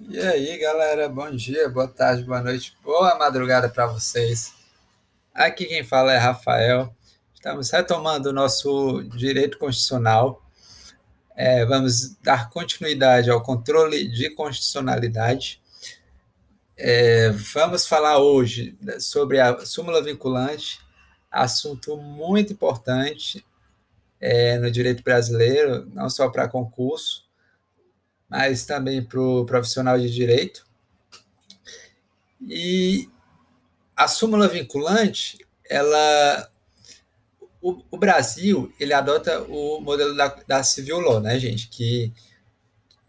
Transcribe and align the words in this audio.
E 0.00 0.20
aí, 0.20 0.56
galera, 0.58 1.08
bom 1.08 1.28
dia, 1.28 1.68
boa 1.68 1.88
tarde, 1.88 2.22
boa 2.22 2.40
noite, 2.40 2.72
boa 2.84 3.18
madrugada 3.18 3.68
para 3.68 3.88
vocês. 3.88 4.54
Aqui 5.34 5.64
quem 5.66 5.82
fala 5.82 6.12
é 6.12 6.16
Rafael. 6.16 6.94
Estamos 7.34 7.68
retomando 7.70 8.30
o 8.30 8.32
nosso 8.32 9.02
direito 9.16 9.58
constitucional. 9.58 10.40
É, 11.34 11.66
vamos 11.66 12.16
dar 12.22 12.48
continuidade 12.48 13.28
ao 13.28 13.42
controle 13.42 14.06
de 14.06 14.30
constitucionalidade. 14.30 15.60
É, 16.76 17.30
vamos 17.30 17.84
falar 17.84 18.18
hoje 18.18 18.78
sobre 19.00 19.40
a 19.40 19.66
súmula 19.66 20.00
vinculante, 20.00 20.78
assunto 21.28 21.96
muito 21.96 22.52
importante 22.52 23.44
é, 24.20 24.58
no 24.58 24.70
direito 24.70 25.02
brasileiro, 25.02 25.90
não 25.92 26.08
só 26.08 26.28
para 26.30 26.46
concurso, 26.46 27.27
mas 28.28 28.64
também 28.64 29.02
para 29.02 29.20
o 29.20 29.44
profissional 29.44 29.98
de 29.98 30.12
direito. 30.12 30.66
E 32.40 33.08
a 33.96 34.06
súmula 34.06 34.46
vinculante, 34.46 35.38
ela, 35.68 36.50
o, 37.60 37.82
o, 37.90 37.98
Brasil, 37.98 38.72
ele 38.78 38.92
adota 38.92 39.42
o 39.42 39.80
modelo 39.80 40.14
da, 40.16 40.28
da 40.46 40.62
civil 40.62 41.00
law, 41.00 41.20
né, 41.20 41.38
gente, 41.38 41.68
que 41.68 42.12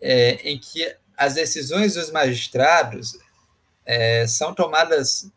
é, 0.01 0.31
em 0.49 0.57
que 0.57 0.95
as 1.15 1.35
decisões 1.35 1.95
dos 1.95 2.09
magistrados 2.09 3.17
é, 3.85 4.25
são 4.25 4.53
tomadas 4.53 5.29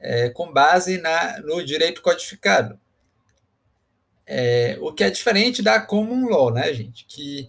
é, 0.00 0.30
com 0.30 0.52
base 0.52 0.98
na, 0.98 1.38
no 1.40 1.64
direito 1.64 2.00
codificado. 2.00 2.80
É, 4.26 4.76
o 4.80 4.92
que 4.92 5.04
é 5.04 5.10
diferente 5.10 5.62
da 5.62 5.80
common 5.80 6.28
law, 6.28 6.52
né, 6.52 6.72
gente? 6.72 7.04
Que 7.06 7.48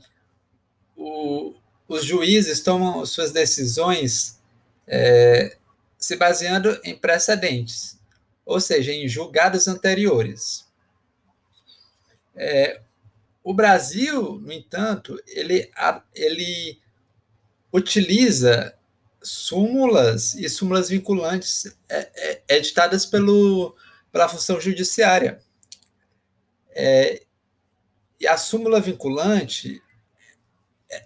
o, 0.95 1.53
os 1.89 2.05
juízes 2.05 2.61
tomam 2.61 3.03
suas 3.03 3.31
decisões 3.31 4.39
é, 4.87 5.57
se 5.97 6.15
baseando 6.15 6.79
em 6.83 6.95
precedentes, 6.95 7.99
ou 8.45 8.61
seja, 8.61 8.93
em 8.93 9.07
julgados 9.07 9.67
anteriores. 9.67 10.67
É, 12.35 12.81
o 13.43 13.53
Brasil, 13.53 14.39
no 14.39 14.53
entanto, 14.53 15.19
ele, 15.27 15.69
ele 16.13 16.79
utiliza 17.73 18.77
súmulas 19.21 20.35
e 20.35 20.47
súmulas 20.47 20.89
vinculantes 20.89 21.75
é, 21.89 22.09
é, 22.15 22.55
editadas 22.55 23.05
pelo, 23.05 23.75
pela 24.11 24.29
função 24.29 24.61
judiciária. 24.61 25.39
É, 26.69 27.23
e 28.19 28.27
a 28.27 28.37
súmula 28.37 28.79
vinculante 28.79 29.81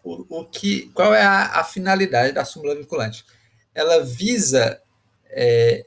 o, 0.03 0.39
o 0.39 0.45
que, 0.45 0.89
qual 0.93 1.13
é 1.13 1.21
a, 1.21 1.59
a, 1.59 1.63
finalidade 1.63 2.33
da 2.33 2.45
súmula 2.45 2.75
vinculante? 2.75 3.25
Ela 3.73 4.03
visa 4.03 4.81
é, 5.25 5.85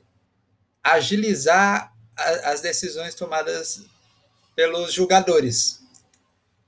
agilizar 0.82 1.94
a, 2.16 2.50
as 2.50 2.60
decisões 2.60 3.14
tomadas 3.14 3.84
pelos 4.54 4.92
julgadores, 4.92 5.82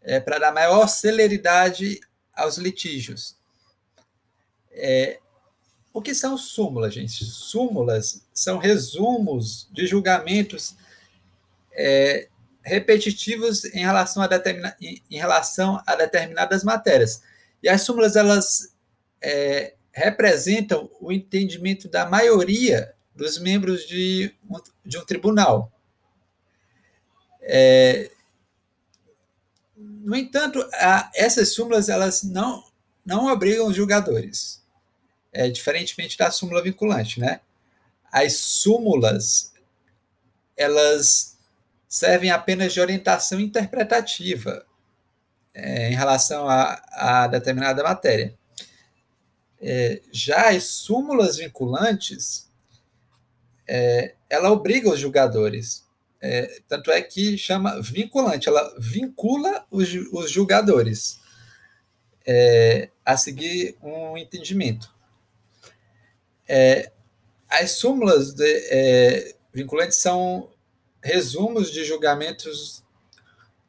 é, 0.02 0.20
para 0.20 0.38
dar 0.38 0.52
maior 0.52 0.86
celeridade 0.86 2.00
aos 2.34 2.56
litígios. 2.56 3.36
É, 4.70 5.18
o 5.92 6.00
que 6.00 6.14
são 6.14 6.38
súmulas, 6.38 6.94
gente? 6.94 7.24
Súmulas 7.24 8.24
são 8.32 8.58
resumos 8.58 9.68
de 9.72 9.86
julgamentos 9.86 10.76
é, 11.72 12.28
repetitivos 12.68 13.64
em 13.66 13.80
relação, 13.80 14.22
a 14.22 14.26
determina, 14.26 14.76
em, 14.80 15.02
em, 15.10 15.16
relação 15.16 15.82
a 15.86 15.96
determinadas 15.96 16.62
matérias. 16.62 17.22
E 17.62 17.68
as 17.68 17.82
súmulas, 17.82 18.14
elas 18.14 18.74
é, 19.20 19.74
representam 19.92 20.90
o 21.00 21.10
entendimento 21.10 21.88
da 21.88 22.06
maioria 22.06 22.94
dos 23.14 23.38
membros 23.38 23.86
de 23.86 24.34
um, 24.48 24.56
de 24.84 24.98
um 24.98 25.04
tribunal. 25.04 25.72
É, 27.40 28.10
no 29.76 30.14
entanto, 30.14 30.60
a, 30.74 31.10
essas 31.14 31.54
súmulas 31.54 31.88
elas 31.88 32.22
não, 32.22 32.62
não 33.04 33.26
obrigam 33.32 33.66
os 33.66 33.76
julgadores, 33.76 34.62
é, 35.32 35.48
diferentemente 35.48 36.16
da 36.16 36.30
súmula 36.30 36.62
vinculante. 36.62 37.18
Né? 37.18 37.40
As 38.12 38.36
súmulas 38.36 39.52
elas 40.58 41.37
servem 41.88 42.30
apenas 42.30 42.74
de 42.74 42.80
orientação 42.80 43.40
interpretativa 43.40 44.64
é, 45.54 45.90
em 45.90 45.94
relação 45.94 46.48
a, 46.48 46.82
a, 46.92 47.26
determinada 47.26 47.82
matéria. 47.82 48.36
É, 49.60 50.02
já 50.12 50.50
as 50.50 50.64
súmulas 50.64 51.38
vinculantes, 51.38 52.48
é, 53.66 54.14
ela 54.28 54.52
obriga 54.52 54.90
os 54.90 55.00
julgadores, 55.00 55.84
é, 56.20 56.60
tanto 56.68 56.90
é 56.90 57.00
que 57.00 57.38
chama 57.38 57.80
vinculante, 57.80 58.48
ela 58.48 58.74
vincula 58.78 59.66
os, 59.70 59.88
os 60.12 60.30
julgadores 60.30 61.18
é, 62.26 62.90
a 63.04 63.16
seguir 63.16 63.76
um 63.82 64.16
entendimento. 64.16 64.94
É, 66.46 66.92
as 67.48 67.72
súmulas 67.72 68.34
de, 68.34 69.34
vinculantes 69.52 69.96
são 69.96 70.50
resumos 71.02 71.70
de 71.70 71.84
julgamentos 71.84 72.82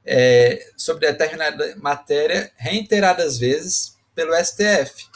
é, 0.06 0.72
sobre 0.76 1.08
determinada 1.08 1.76
matéria 1.78 2.52
reiteradas 2.56 3.38
vezes 3.38 3.98
pelo 4.16 4.34
STF. 4.36 5.08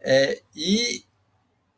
É, 0.00 0.40
e 0.54 1.04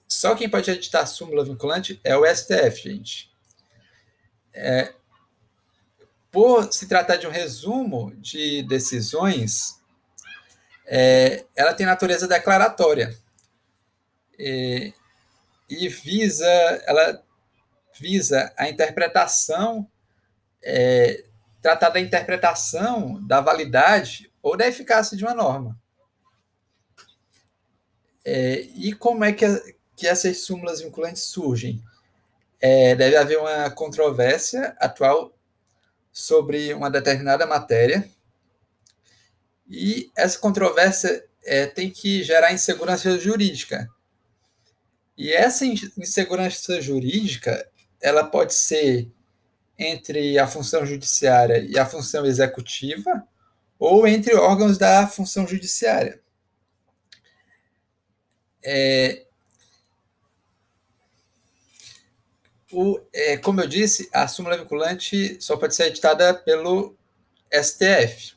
só 0.06 0.34
quem 0.34 0.48
pode 0.48 0.70
editar 0.70 1.06
súmula 1.06 1.44
vinculante 1.44 2.00
é 2.04 2.16
o 2.16 2.24
STF, 2.26 2.82
gente. 2.82 3.30
É, 4.52 4.92
por 6.30 6.72
se 6.72 6.86
tratar 6.86 7.16
de 7.16 7.26
um 7.26 7.30
resumo 7.30 8.14
de 8.16 8.62
decisões, 8.62 9.80
é, 10.86 11.44
ela 11.56 11.74
tem 11.74 11.84
natureza 11.84 12.28
declaratória 12.28 13.16
e, 14.38 14.92
e 15.68 15.88
visa, 15.88 16.46
ela 16.86 17.22
visa 17.98 18.52
a 18.56 18.68
interpretação, 18.68 19.88
é, 20.62 21.24
tratar 21.60 21.90
da 21.90 22.00
interpretação 22.00 23.24
da 23.26 23.40
validade 23.40 24.30
ou 24.42 24.56
da 24.56 24.66
eficácia 24.66 25.16
de 25.16 25.24
uma 25.24 25.34
norma. 25.34 25.78
É, 28.24 28.60
e 28.74 28.92
como 28.92 29.24
é 29.24 29.32
que, 29.32 29.46
que 29.96 30.06
essas 30.06 30.42
súmulas 30.42 30.80
vinculantes 30.80 31.22
surgem? 31.22 31.82
É, 32.60 32.94
deve 32.94 33.16
haver 33.16 33.38
uma 33.38 33.70
controvérsia 33.70 34.76
atual 34.78 35.32
sobre 36.12 36.74
uma 36.74 36.90
determinada 36.90 37.46
matéria, 37.46 38.08
e 39.68 40.10
essa 40.16 40.38
controvérsia 40.38 41.24
é, 41.44 41.66
tem 41.66 41.90
que 41.90 42.22
gerar 42.22 42.52
insegurança 42.52 43.18
jurídica. 43.18 43.88
E 45.16 45.32
essa 45.32 45.64
insegurança 45.66 46.80
jurídica 46.80 47.68
ela 48.00 48.24
pode 48.24 48.54
ser 48.54 49.10
entre 49.78 50.38
a 50.38 50.46
função 50.46 50.84
judiciária 50.84 51.58
e 51.58 51.78
a 51.78 51.86
função 51.86 52.26
executiva, 52.26 53.26
ou 53.78 54.06
entre 54.06 54.34
órgãos 54.34 54.76
da 54.76 55.06
função 55.06 55.46
judiciária. 55.46 56.20
É, 58.62 59.24
o, 62.72 63.00
é, 63.12 63.36
como 63.36 63.60
eu 63.60 63.68
disse, 63.68 64.08
a 64.12 64.26
súmula 64.26 64.58
vinculante 64.58 65.40
só 65.40 65.56
pode 65.56 65.74
ser 65.74 65.86
editada 65.86 66.34
pelo 66.34 66.96
STF. 67.52 68.36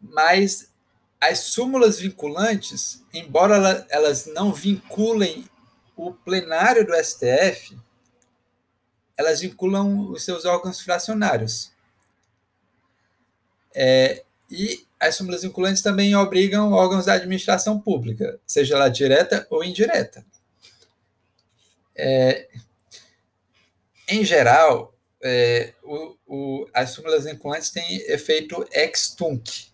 Mas 0.00 0.70
as 1.20 1.38
súmulas 1.40 1.98
vinculantes, 1.98 3.02
embora 3.12 3.86
elas 3.90 4.26
não 4.26 4.52
vinculem 4.52 5.48
o 5.96 6.12
plenário 6.12 6.86
do 6.86 6.94
STF, 6.94 7.76
elas 9.20 9.40
vinculam 9.40 10.10
os 10.10 10.24
seus 10.24 10.46
órgãos 10.46 10.80
fracionários. 10.80 11.70
É, 13.74 14.24
e 14.50 14.86
as 14.98 15.14
súmulas 15.14 15.42
vinculantes 15.42 15.82
também 15.82 16.16
obrigam 16.16 16.72
órgãos 16.72 17.04
da 17.04 17.12
administração 17.12 17.78
pública, 17.78 18.40
seja 18.46 18.76
ela 18.76 18.88
direta 18.88 19.46
ou 19.50 19.62
indireta. 19.62 20.24
É, 21.94 22.48
em 24.08 24.24
geral, 24.24 24.94
é, 25.22 25.74
o, 25.82 26.16
o, 26.26 26.70
as 26.72 26.90
súmulas 26.90 27.24
vinculantes 27.24 27.68
têm 27.68 27.96
efeito 28.10 28.66
ex 28.72 29.10
tunc, 29.10 29.70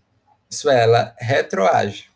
isso 0.51 0.69
é, 0.69 0.83
ela 0.83 1.15
retroage. 1.21 2.11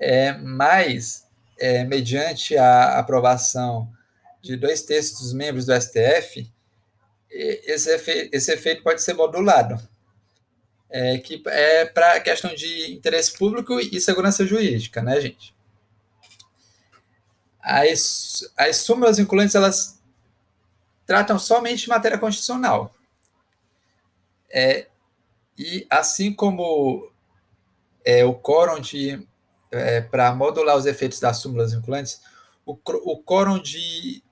É, 0.00 0.32
mas, 0.32 1.24
é, 1.56 1.84
mediante 1.84 2.56
a 2.56 2.98
aprovação 2.98 3.88
de 4.42 4.56
dois 4.56 4.82
terços 4.82 5.20
dos 5.20 5.32
membros 5.32 5.64
do 5.66 5.80
STF, 5.80 6.50
esse 7.30 7.90
efeito, 7.94 8.36
esse 8.36 8.52
efeito 8.52 8.82
pode 8.82 9.02
ser 9.02 9.14
modulado. 9.14 9.80
é, 10.92 11.16
que 11.18 11.42
é 11.46 11.86
para 11.86 12.20
questão 12.20 12.54
de 12.54 12.92
interesse 12.92 13.32
público 13.32 13.80
e 13.80 13.98
segurança 13.98 14.44
jurídica, 14.46 15.00
né, 15.00 15.18
gente? 15.20 15.54
As, 17.58 18.52
as 18.56 18.76
súmulas 18.76 19.16
vinculantes, 19.16 19.54
elas 19.54 19.98
tratam 21.06 21.38
somente 21.38 21.84
de 21.84 21.88
matéria 21.88 22.18
constitucional. 22.18 22.94
É, 24.50 24.86
e 25.56 25.86
assim 25.88 26.32
como 26.34 27.10
é, 28.04 28.22
o 28.24 28.34
quórum 28.34 28.78
de 28.78 29.26
é, 29.70 30.02
para 30.02 30.34
modular 30.34 30.76
os 30.76 30.84
efeitos 30.84 31.18
das 31.18 31.38
súmulas 31.38 31.72
vinculantes, 31.72 32.20
o, 32.66 32.72
o 32.72 33.22
quórum 33.22 33.58
de 33.58 34.22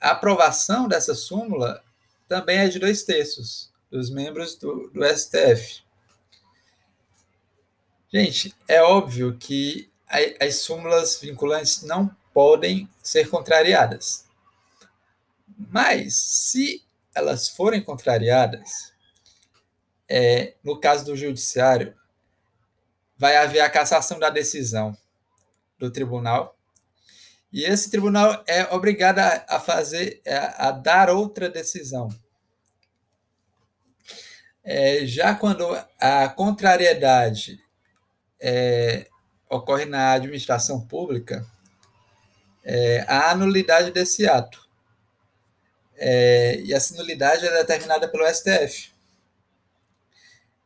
aprovação 0.00 0.88
dessa 0.88 1.14
súmula 1.14 1.82
também 2.28 2.58
é 2.58 2.68
de 2.68 2.78
dois 2.78 3.02
terços 3.04 3.72
dos 3.90 4.10
membros 4.10 4.56
do, 4.56 4.90
do 4.90 5.04
STF. 5.04 5.82
Gente, 8.12 8.54
é 8.68 8.82
óbvio 8.82 9.36
que 9.36 9.90
as 10.40 10.56
súmulas 10.56 11.20
vinculantes 11.20 11.82
não 11.82 12.14
podem 12.32 12.88
ser 13.02 13.28
contrariadas. 13.28 14.26
Mas, 15.70 16.16
se 16.16 16.84
elas 17.14 17.48
forem 17.48 17.82
contrariadas, 17.82 18.92
é, 20.08 20.54
no 20.62 20.78
caso 20.78 21.04
do 21.04 21.16
judiciário, 21.16 21.94
vai 23.16 23.36
haver 23.36 23.60
a 23.60 23.70
cassação 23.70 24.18
da 24.18 24.30
decisão 24.30 24.96
do 25.78 25.90
tribunal. 25.90 26.55
E 27.52 27.64
esse 27.64 27.90
tribunal 27.90 28.42
é 28.46 28.64
obrigado 28.74 29.18
a 29.18 29.60
fazer, 29.60 30.20
a, 30.26 30.70
dar 30.70 31.10
outra 31.10 31.48
decisão. 31.48 32.08
É, 34.62 35.06
já 35.06 35.34
quando 35.34 35.64
a 36.00 36.28
contrariedade 36.28 37.60
é, 38.40 39.06
ocorre 39.48 39.84
na 39.84 40.12
administração 40.12 40.80
pública, 40.86 41.46
é, 42.64 43.04
a 43.06 43.34
nulidade 43.34 43.92
desse 43.92 44.28
ato. 44.28 44.66
É, 45.94 46.60
e 46.60 46.74
essa 46.74 46.94
nulidade 46.96 47.46
é 47.46 47.50
determinada 47.52 48.08
pelo 48.08 48.26
STF. 48.26 48.90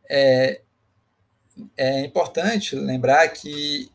É, 0.09 0.63
é 1.77 2.01
importante 2.01 2.75
lembrar 2.75 3.29
que 3.29 3.93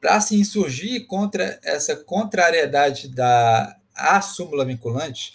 para 0.00 0.20
se 0.20 0.36
insurgir 0.36 1.06
contra 1.06 1.58
essa 1.62 1.96
contrariedade 1.96 3.08
da 3.08 3.76
súmula 4.22 4.64
vinculante, 4.64 5.34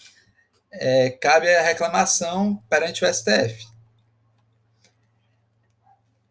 é, 0.70 1.10
cabe 1.10 1.54
a 1.54 1.62
reclamação 1.62 2.56
perante 2.68 3.04
o 3.04 3.12
STF. 3.12 3.66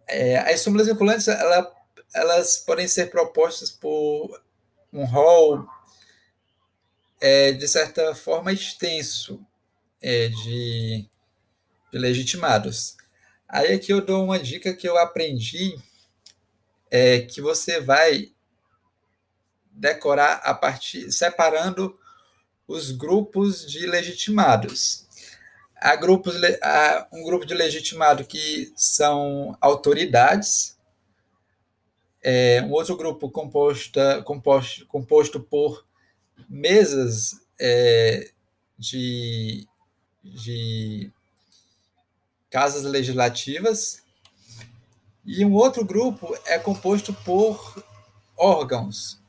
É, 0.07 0.37
as 0.37 0.61
súmulas 0.61 0.87
vinculantes 0.87 1.27
ela, 1.27 1.71
elas 2.13 2.57
podem 2.57 2.87
ser 2.87 3.09
propostas 3.09 3.71
por 3.71 4.41
um 4.91 5.05
rol 5.05 5.65
é, 7.21 7.53
de 7.53 7.67
certa 7.67 8.13
forma 8.13 8.51
extenso 8.51 9.39
é, 10.01 10.27
de, 10.27 11.07
de 11.91 11.97
legitimados. 11.97 12.97
Aí 13.47 13.73
aqui 13.73 13.93
eu 13.93 14.05
dou 14.05 14.25
uma 14.25 14.37
dica 14.37 14.73
que 14.73 14.87
eu 14.87 14.97
aprendi, 14.97 15.75
é 16.95 17.21
que 17.21 17.41
você 17.41 17.81
vai 17.81 18.31
decorar 19.71 20.41
a 20.43 20.53
partir 20.53 21.11
separando 21.11 21.99
os 22.67 22.91
grupos 22.91 23.65
de 23.65 23.87
legitimados. 23.87 25.07
Há 25.75 25.95
grupos, 25.95 26.35
há 26.61 27.07
um 27.11 27.23
grupo 27.23 27.47
de 27.47 27.55
legitimado 27.55 28.23
que 28.23 28.71
são 28.75 29.57
autoridades, 29.59 30.77
é, 32.21 32.61
um 32.61 32.71
outro 32.71 32.95
grupo 32.95 33.27
composto, 33.31 33.99
composto, 34.23 34.85
composto 34.85 35.39
por 35.39 35.83
mesas 36.47 37.41
é, 37.59 38.29
de, 38.77 39.67
de 40.23 41.11
casas 42.51 42.83
legislativas, 42.83 44.02
e 45.25 45.45
um 45.45 45.53
outro 45.53 45.85
grupo 45.85 46.37
é 46.45 46.59
composto 46.59 47.13
por 47.13 47.83
órgãos, 48.37 49.21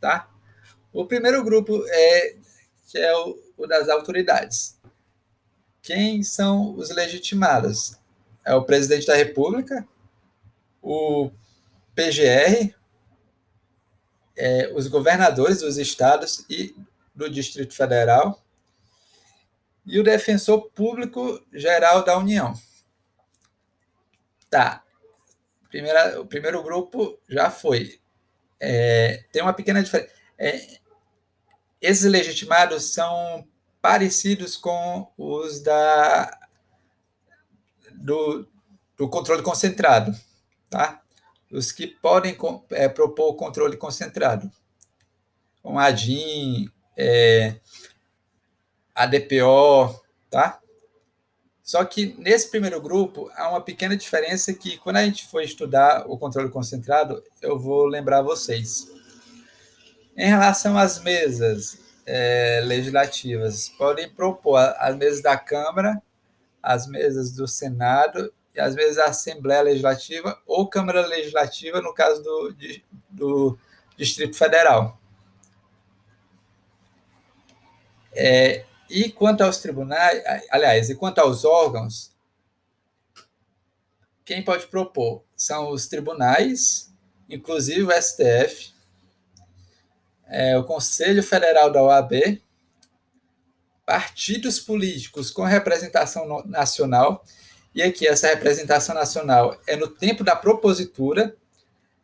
tá? 0.00 0.28
O 0.92 1.06
primeiro 1.06 1.42
grupo 1.42 1.82
é 1.88 2.36
que 2.88 2.98
é 2.98 3.16
o, 3.16 3.38
o 3.56 3.66
das 3.66 3.88
autoridades. 3.88 4.78
Quem 5.80 6.22
são 6.22 6.74
os 6.76 6.90
legitimados? 6.90 7.98
É 8.44 8.54
o 8.54 8.64
presidente 8.64 9.06
da 9.06 9.14
República, 9.14 9.86
o 10.82 11.30
PGR, 11.94 12.74
é, 14.36 14.70
os 14.74 14.86
governadores 14.88 15.60
dos 15.60 15.78
estados 15.78 16.44
e 16.50 16.74
do 17.14 17.30
Distrito 17.30 17.74
Federal, 17.74 18.42
e 19.86 19.98
o 19.98 20.04
defensor 20.04 20.70
público 20.70 21.42
geral 21.52 22.04
da 22.04 22.16
União. 22.18 22.54
Tá. 24.50 24.81
Primeira, 25.72 26.20
o 26.20 26.26
primeiro 26.26 26.62
grupo 26.62 27.18
já 27.26 27.50
foi. 27.50 27.98
É, 28.60 29.24
tem 29.32 29.40
uma 29.40 29.54
pequena 29.54 29.82
diferença. 29.82 30.12
É, 30.38 30.78
esses 31.80 32.04
legitimados 32.04 32.92
são 32.92 33.48
parecidos 33.80 34.54
com 34.54 35.10
os 35.16 35.62
da 35.62 36.30
do, 37.94 38.46
do 38.98 39.08
controle 39.08 39.42
concentrado, 39.42 40.14
tá? 40.68 41.00
Os 41.50 41.72
que 41.72 41.86
podem 41.86 42.36
é, 42.72 42.86
propor 42.86 43.34
controle 43.36 43.78
concentrado, 43.78 44.52
com 45.62 45.78
ADIM, 45.78 46.70
é, 46.98 47.56
a 48.94 49.06
DPO, 49.06 50.02
tá? 50.30 50.61
Só 51.72 51.82
que 51.86 52.14
nesse 52.18 52.50
primeiro 52.50 52.78
grupo 52.82 53.30
há 53.34 53.48
uma 53.48 53.62
pequena 53.62 53.96
diferença 53.96 54.52
que 54.52 54.76
quando 54.76 54.96
a 54.96 55.06
gente 55.06 55.26
for 55.26 55.40
estudar 55.40 56.04
o 56.06 56.18
controle 56.18 56.50
concentrado, 56.50 57.24
eu 57.40 57.58
vou 57.58 57.86
lembrar 57.86 58.20
vocês. 58.20 58.92
Em 60.14 60.26
relação 60.26 60.76
às 60.76 61.00
mesas 61.00 61.78
é, 62.04 62.60
legislativas, 62.62 63.70
podem 63.70 64.06
propor 64.10 64.58
as 64.58 64.94
mesas 64.96 65.22
da 65.22 65.34
Câmara, 65.34 66.02
as 66.62 66.86
mesas 66.86 67.32
do 67.32 67.48
Senado 67.48 68.30
e 68.54 68.60
as 68.60 68.74
mesas 68.74 68.96
da 68.96 69.06
Assembleia 69.06 69.62
Legislativa 69.62 70.38
ou 70.46 70.68
Câmara 70.68 71.06
Legislativa, 71.06 71.80
no 71.80 71.94
caso 71.94 72.22
do, 72.22 72.54
do 73.08 73.58
Distrito 73.96 74.36
Federal. 74.36 75.00
É, 78.14 78.66
e 78.92 79.10
quanto 79.10 79.42
aos 79.42 79.56
tribunais, 79.56 80.22
aliás, 80.50 80.90
e 80.90 80.94
quanto 80.94 81.18
aos 81.18 81.46
órgãos, 81.46 82.12
quem 84.22 84.44
pode 84.44 84.66
propor? 84.66 85.24
São 85.34 85.70
os 85.70 85.86
tribunais, 85.86 86.92
inclusive 87.26 87.84
o 87.84 87.90
STF, 87.90 88.70
é, 90.26 90.58
o 90.58 90.64
Conselho 90.64 91.22
Federal 91.22 91.72
da 91.72 91.82
OAB, 91.82 92.42
partidos 93.86 94.60
políticos 94.60 95.30
com 95.30 95.42
representação 95.42 96.44
nacional, 96.44 97.24
e 97.74 97.82
aqui 97.82 98.06
essa 98.06 98.28
representação 98.28 98.94
nacional 98.94 99.58
é 99.66 99.74
no 99.74 99.88
tempo 99.88 100.22
da 100.22 100.36
propositura, 100.36 101.34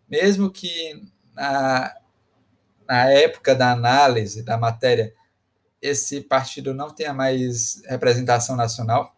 mesmo 0.09 0.50
que 0.50 1.07
na, 1.35 1.95
na 2.87 3.11
época 3.11 3.54
da 3.54 3.73
análise 3.73 4.42
da 4.42 4.57
matéria 4.57 5.14
esse 5.80 6.20
partido 6.20 6.75
não 6.75 6.90
tenha 6.90 7.12
mais 7.12 7.82
representação 7.87 8.56
nacional. 8.56 9.14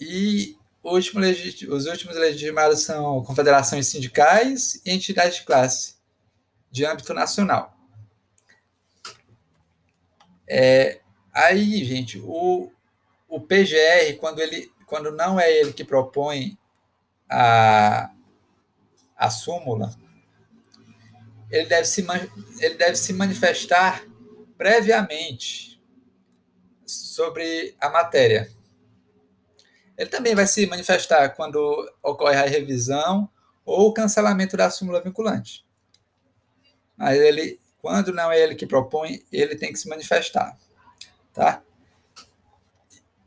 E 0.00 0.56
último, 0.82 1.20
os 1.20 1.86
últimos 1.86 2.16
legitimados 2.16 2.80
são 2.80 3.22
confederações 3.22 3.86
sindicais 3.86 4.80
e 4.84 4.90
entidades 4.90 5.38
de 5.38 5.44
classe 5.44 5.96
de 6.70 6.84
âmbito 6.84 7.14
nacional. 7.14 7.76
É, 10.46 11.00
aí, 11.32 11.84
gente, 11.84 12.18
o, 12.24 12.70
o 13.28 13.40
PGR, 13.40 14.16
quando, 14.18 14.40
ele, 14.40 14.70
quando 14.86 15.10
não 15.10 15.38
é 15.38 15.50
ele 15.52 15.72
que 15.72 15.84
propõe 15.84 16.58
a, 17.28 18.10
a 19.16 19.30
súmula, 19.30 19.94
ele 21.50 21.66
deve 21.66 21.86
se, 21.86 22.06
ele 22.60 22.74
deve 22.74 22.96
se 22.96 23.12
manifestar 23.12 24.04
previamente 24.56 25.80
sobre 26.86 27.74
a 27.80 27.88
matéria. 27.88 28.50
Ele 29.96 30.10
também 30.10 30.34
vai 30.34 30.46
se 30.46 30.66
manifestar 30.66 31.30
quando 31.30 31.58
ocorre 32.02 32.36
a 32.36 32.46
revisão 32.46 33.28
ou 33.64 33.88
o 33.88 33.92
cancelamento 33.92 34.56
da 34.56 34.70
súmula 34.70 35.00
vinculante. 35.00 35.66
Mas 36.96 37.18
ele, 37.18 37.60
quando 37.78 38.12
não 38.12 38.30
é 38.30 38.40
ele 38.40 38.54
que 38.54 38.66
propõe, 38.66 39.22
ele 39.32 39.56
tem 39.56 39.72
que 39.72 39.78
se 39.78 39.88
manifestar, 39.88 40.56
tá? 41.32 41.62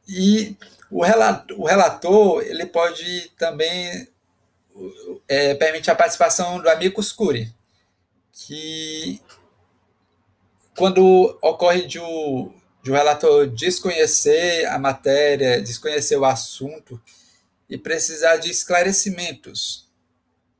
E 0.07 0.57
o 0.89 1.03
relator, 1.03 1.59
o 1.59 1.65
relator 1.65 2.43
ele 2.43 2.65
pode 2.65 3.31
também 3.37 4.07
é, 5.27 5.53
permitir 5.55 5.91
a 5.91 5.95
participação 5.95 6.61
do 6.61 6.69
amigo 6.69 7.01
curi, 7.15 7.53
que 8.31 9.21
quando 10.75 11.37
ocorre 11.41 11.85
de 11.85 11.99
o, 11.99 12.51
de 12.83 12.91
relator 12.91 13.47
desconhecer 13.47 14.65
a 14.65 14.79
matéria, 14.79 15.61
desconhecer 15.61 16.15
o 16.17 16.25
assunto 16.25 17.01
e 17.69 17.77
precisar 17.77 18.37
de 18.37 18.49
esclarecimentos, 18.49 19.89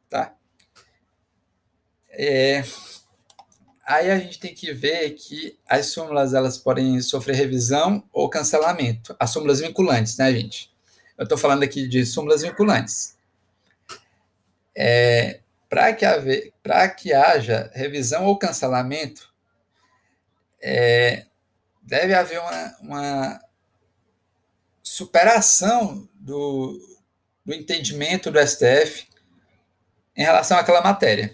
tá? 0.09 0.35
É, 2.09 2.63
aí 3.85 4.11
a 4.11 4.19
gente 4.19 4.39
tem 4.39 4.53
que 4.53 4.73
ver 4.73 5.11
que 5.11 5.57
as 5.67 5.87
súmulas 5.87 6.33
elas 6.33 6.57
podem 6.57 7.01
sofrer 7.01 7.35
revisão 7.35 8.03
ou 8.11 8.29
cancelamento. 8.29 9.15
As 9.19 9.29
súmulas 9.31 9.59
vinculantes, 9.59 10.17
né, 10.17 10.31
gente? 10.31 10.71
Eu 11.17 11.23
estou 11.23 11.37
falando 11.37 11.63
aqui 11.63 11.87
de 11.87 12.05
súmulas 12.05 12.41
vinculantes. 12.41 13.17
É, 14.75 15.39
Para 15.71 15.93
que, 15.93 16.05
que 16.97 17.13
haja 17.13 17.71
revisão 17.73 18.25
ou 18.25 18.37
cancelamento, 18.37 19.33
é, 20.61 21.25
deve 21.81 22.13
haver 22.13 22.41
uma, 22.41 22.77
uma 22.81 23.41
superação 24.83 26.09
do, 26.13 26.77
do 27.45 27.53
entendimento 27.53 28.29
do 28.29 28.45
STF 28.45 29.07
em 30.13 30.23
relação 30.23 30.57
àquela 30.57 30.81
matéria. 30.81 31.33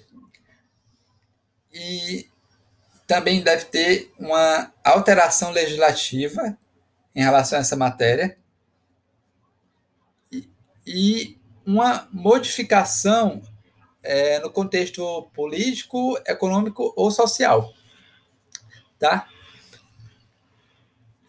E 1.74 2.30
também 3.08 3.42
deve 3.42 3.66
ter 3.66 4.14
uma 4.20 4.72
alteração 4.84 5.50
legislativa 5.50 6.56
em 7.16 7.24
relação 7.24 7.58
a 7.58 7.62
essa 7.62 7.76
matéria 7.76 8.38
e, 10.32 10.48
e 10.86 11.42
uma 11.66 12.08
modificação 12.12 13.42
é, 14.04 14.40
no 14.40 14.50
contexto 14.50 15.30
político, 15.34 16.18
econômico 16.26 16.94
ou 16.96 17.12
social 17.12 17.74
tá? 19.00 19.28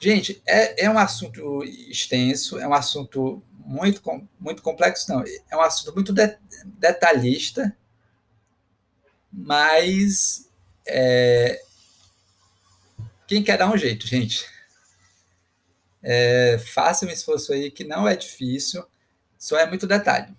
Gente, 0.00 0.40
é, 0.46 0.84
é 0.84 0.90
um 0.90 0.98
assunto 0.98 1.64
extenso, 1.64 2.58
é 2.58 2.66
um 2.66 2.74
assunto 2.74 3.42
muito, 3.52 4.00
muito 4.38 4.62
complexo, 4.62 5.10
não. 5.10 5.24
É 5.50 5.56
um 5.56 5.60
assunto 5.60 5.94
muito 5.94 6.12
de, 6.12 6.38
detalhista, 6.64 7.76
mas 9.32 10.48
é, 10.86 11.60
quem 13.26 13.42
quer 13.42 13.58
dar 13.58 13.70
um 13.70 13.76
jeito, 13.76 14.06
gente? 14.06 14.46
É, 16.00 16.58
faça 16.58 17.04
um 17.04 17.10
esforço 17.10 17.52
aí 17.52 17.70
que 17.70 17.82
não 17.82 18.06
é 18.06 18.14
difícil, 18.14 18.86
só 19.36 19.58
é 19.58 19.66
muito 19.66 19.86
detalhe. 19.86 20.34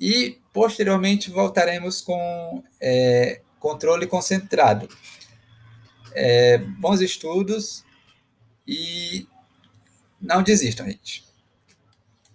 E 0.00 0.40
posteriormente 0.52 1.30
voltaremos 1.30 2.00
com 2.00 2.62
é, 2.80 3.40
controle 3.58 4.06
concentrado. 4.06 4.88
É, 6.14 6.58
bons 6.58 7.00
estudos 7.00 7.84
e 8.66 9.26
não 10.20 10.42
desistam, 10.42 10.86
gente. 10.86 11.27